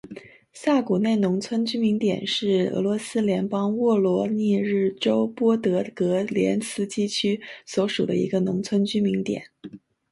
[0.51, 9.43] 萨古内农村居民点是俄罗斯联邦沃罗涅日州波德戈连斯基区所属的一个农村居民点。